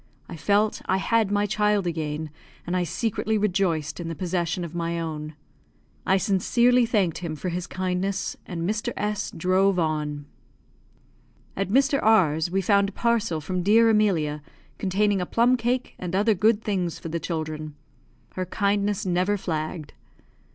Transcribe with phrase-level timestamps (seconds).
[0.27, 2.31] I felt I had my child again,
[2.65, 5.35] and I secretly rejoiced in the possession of my own.
[6.07, 8.93] I sincerely thanked him for his kindness, and Mr.
[8.97, 10.25] S drove on.
[11.55, 11.99] At Mr.
[12.01, 14.41] R 's, we found a parcel from dear Emilia,
[14.79, 17.75] containing a plum cake and other good things for the children.
[18.33, 19.93] Her kindness never flagged.